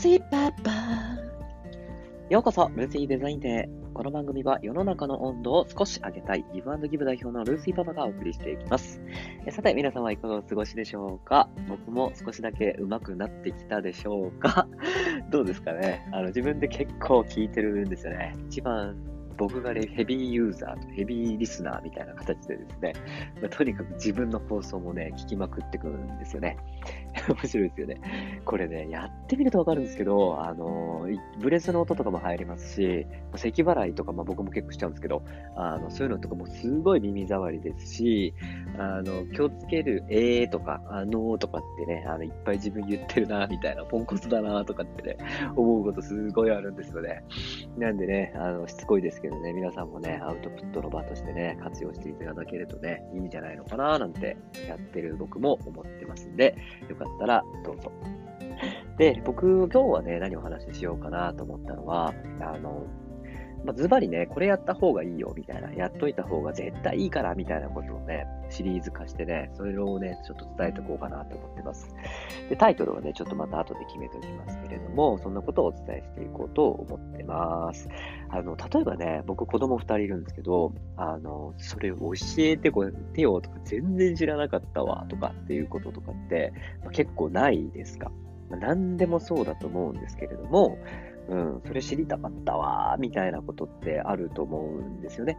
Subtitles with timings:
[0.00, 0.70] シーパパ
[2.30, 9.00] ようこそ、ルーシーデザインでこの番組は世の中の温度を少し上げたいギブアンドギブ代表のルーシーパパがお送りしていきます。
[9.50, 11.48] さて、皆様いかがお過ごしでしょうか？
[11.68, 14.68] 僕も少しだけ上手くなってきたでしょうか？
[15.32, 16.08] どうですかね？
[16.12, 18.36] あの自分で結構聞いてるんですよね。
[18.48, 18.96] 一番
[19.36, 22.92] 僕がね、ヘビーユーザーとヘビーリスナーみたいな形でですね、
[23.40, 26.56] まあ、とにかく自分の放送もね、聞きまくってくるんですよね。
[27.28, 28.00] 面白いですよね。
[28.44, 31.06] これね、やってみるとわかるんですけど、あの、
[31.40, 35.22] ブレスの音とかも入りますし、咳払いとか、まあ、僕も結構しちゃうんですけど、
[35.56, 38.34] あの、そういうのとかもすごい耳障りですし、
[38.78, 45.16] あの、気をつける、えーとか、あのーとかってね、あの、いっぱい自分言ってるな、みたいな、ポンコツだな、とかってね、
[45.56, 47.24] 思うことすごいあるんですよね。
[47.76, 54.36] なんでね、あの、しつこいですけどね、皆さんもね、アウトプットの場としてね、活用していただけるとね、いいんじゃないのかな、なんて
[54.68, 56.56] やってる僕も思ってますんで、
[56.88, 57.92] よかったたらどうぞ。
[58.98, 62.84] で、僕、今日はね、何をお話ししようかなと思ったのは、あの、
[63.64, 71.94] まあ、ズバリね、これやった方がいいよ、みたいな、やっといた方が絶対いいから、みたいなことをね、シリーズ化してね、それをね、ちょっと伝えておこうかなと思ってます。
[72.48, 77.88] で、タイトルはね、ちょっとまた後で決めておきますけれども、そんなことをお伝えしていこうと思ってます。
[78.30, 88.10] あの、例えばね、僕子供2人いるんですけど、あの、それ教えてこてよとか全然知らなかったわとかっていうこととかって、まあ、結構ないですか。
[88.48, 90.78] まあ、何でもそうだと思うんですけれども、
[91.28, 95.38] うん、それ知りたかったわ、みたいなことってあると思うんですよね。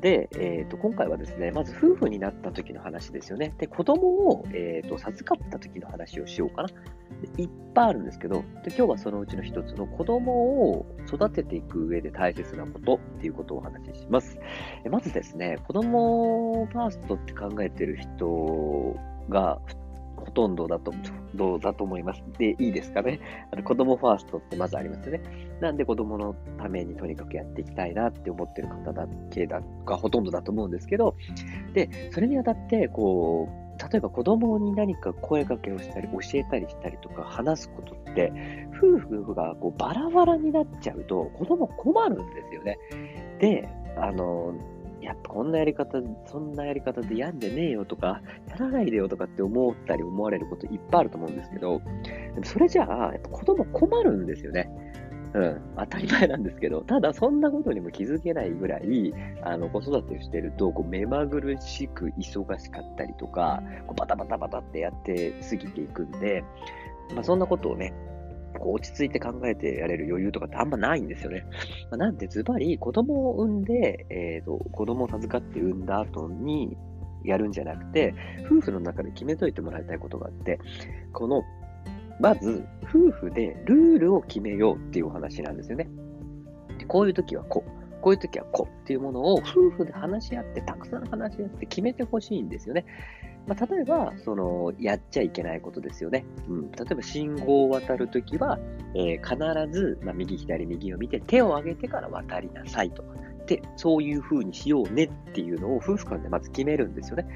[0.00, 3.54] で、えーと、今回はですね、まず夫婦になった時の話ですよね。
[3.58, 6.68] で、子供を、えーと、授かった時の話をしようかな。
[7.38, 14.38] いっぱいあるんですけどで、今日はそのうちの一つの子供を育てていく上で大切なことっていうことをお話しします。
[14.90, 18.96] まずですね、子供ファーストって考えてる人
[19.28, 19.76] が普
[20.32, 20.94] ほとんどだと、
[21.34, 22.22] どうだと思います。
[22.38, 23.20] で、いいですかね。
[23.52, 25.20] あの子供ファーストってまずありますよね。
[25.60, 31.14] なんで子供のためにとにかくやっていきたいなって思ってる方だけだがほとんどだと思うんですけど、
[31.74, 38.32] で、それにあたって、こう、例えば子供に何か声かけをしたり、教えたりしたりとか話すことって、
[38.82, 42.78] 夫婦がこうバラバラになっちゃうと、子供困るんですよね。
[43.38, 43.68] で、
[43.98, 44.54] あの、
[45.02, 51.80] やっぱこんなやり方、そんなやり方でやんでねえよとか、やらないでよとかって思ったり思われることいっぱいあると思うんですけど、
[52.34, 54.70] でもそれじゃあ、やっぱ子供困るんですよね。
[55.34, 66.44] うん、当たり前なんですけど、ただそんなことにも気づけないぐらい、あの子育てをしてると、こう目まぐるしく忙しかったりとか、こうバタバタバタってやって過ぎていくんで、
[67.14, 67.94] まあ、そんなことをね、
[68.60, 71.44] 落ち着いて考えてやれる余裕とかってあんまないんですよね。
[71.90, 76.76] まあ、なんでズバリ子供を産んで、えっ、ー、と、子供を授かって産んだ後に
[77.24, 78.14] やるんじゃなくて、
[78.46, 80.58] 夫婦の中で決めといてもらいたいことがあって、
[81.12, 81.42] この、
[82.20, 85.88] まず、夫婦でルールを決めようっていうお話なんですよね。
[86.78, 87.81] でこういう時はこう。
[88.02, 92.84] こういう時はこうっていうものを夫婦で話し合って、たくさん話し合って決めてほしいんですよね。
[93.46, 96.24] まあ、例えば、その、やっちゃいけないことですよね。
[96.48, 96.70] うん。
[96.72, 98.58] 例えば、信号を渡るときは、
[98.94, 103.14] えー、必ず、まあ、右、左、右を見て、手を上げてから渡りなさいとか。
[103.46, 107.26] で、そういう風にしようねっていうのを夫婦間でまず決めるんですよね。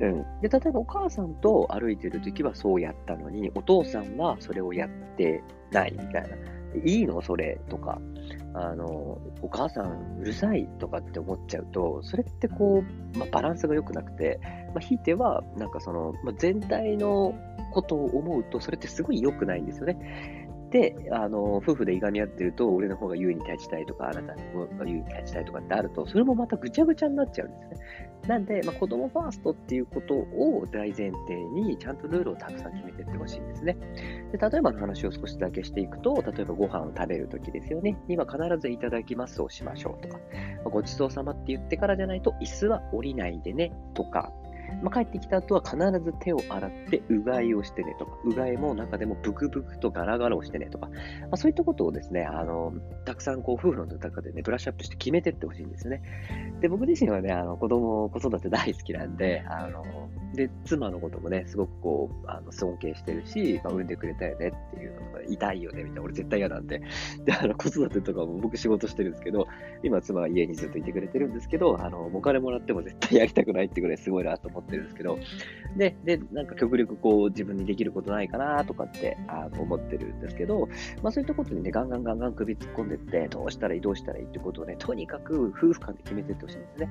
[0.00, 0.40] うん。
[0.40, 6.28] で、例えばお母さんと歩いてるときはそうやったのに、お父さんはそれをやってないみたいな。
[6.84, 8.00] いいのそれとか。
[8.54, 12.82] あの、お母さんうるさいとかって思っちゃうと、それってこ
[13.14, 17.34] う、まあ、バランスが良くなくて、まあ、ひいては、なんかその、まあ、全体の
[17.72, 20.48] ことを思うと、それってすごい良くないんですよね。
[20.70, 27.86] で、あの、夫婦でいがみ合ってると、俺の方が優位に立ちたいとか、あなたが優位に立ちたいとかってあると、それもまたぐちゃぐちゃになっちゃうんですね。
[28.28, 33.76] なんで、まあ、子供ファーストっていうことを大前提に、ちゃんとルールをたくさん決めていってほしいんですね。
[34.30, 37.98] で、例えばの話を少しだけしていくと、例えばご飯を食べるときですよね。
[38.06, 40.20] には必ずいただきますをしましょうとか、
[40.64, 44.32] ごちそうさまって言ってからじゃないと、椅子は降りないでねとか、
[44.82, 50.94] まあ、帰ってきた後は必ず手を洗ってうがいをしてねとか、うがいも中でもブクブクとガラガラをしてねとか、ま
[51.32, 52.72] あ、そういったことをですね、あの、
[53.04, 56.02] たくさんこう夫婦の中でね、ブラッシュアップして決めてってほしいんですよね。
[56.60, 59.84] で、僕自身はね、あの子供、子育て大好きなんで、あの、
[60.34, 66.80] で、妻のこともね、すごくこう、あの尊敬してるし、まあ、産んでくれたよねっていうのが、痛いよねみたいな、俺絶対嫌なんで、
[67.24, 69.46] で、あの子育てとかも僕仕事してるんですけど、
[69.82, 75.18] 今妻は家にずっといてくれてるんですけど、あの、お金もらっても絶対やりたくないってぐらいすごいなと思って思ってるんですけど、
[75.76, 80.68] で、で、なんか極力こう自分にできることないかなとかってあの思ってるんですけど、
[81.02, 86.90] まあそういったことにね、ガンガンガンガン首突っ込んでって、どうしたらいい、どうしたらいいってことをね、とにかく夫婦間で決めていってほしいんですね。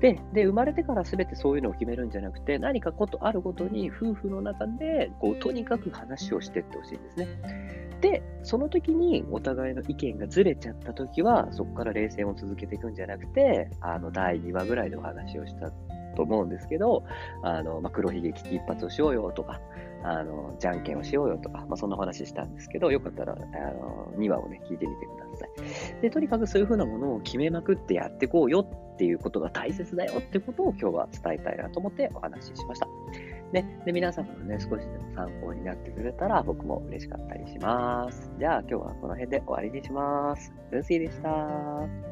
[0.00, 7.92] で、で、生まれてから全てそういうのを決めるんじゃなくて、何かことあるごとに夫婦の中で、こう、とにかく話をしていってほしいんですね。
[8.00, 15.70] で、その時にお互いの意見がずれちゃった時は、そこから冷戦を続けていくんじゃなくて、あの、第2話ぐらいでお話をした
[16.12, 17.04] と思うんですけど、
[17.42, 19.60] あの、まあ、黒ひげ危機一発をしようよとか、
[20.04, 26.02] あの、じゃんけんをしようよとか、まあ、そんな話したんですけど、よかったら、あの、2話をね、聞いてみてください。
[26.02, 28.60] で、とにかくそういう風なものを決めまくってやってこうよ
[28.94, 32.88] っていうことが大切だよってことを今日は伝えたいなと思ってお話ししました。
[33.52, 38.32] ね、で、皆様のね、少しでも参考になってくれたら僕も嬉しかったりします。
[38.38, 40.52] じゃあ今日はこの辺で終わりにします。
[40.70, 42.11] ルーシーでした。